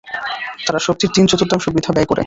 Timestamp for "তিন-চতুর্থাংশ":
1.15-1.65